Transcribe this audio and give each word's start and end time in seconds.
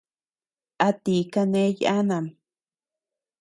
¿A 0.87 0.89
ti 1.03 1.15
kane 1.33 1.63
yanam. 1.79 2.25